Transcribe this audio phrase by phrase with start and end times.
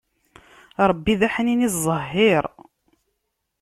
[0.89, 2.45] Ṛebbi d aḥnin iẓẓehhiṛ.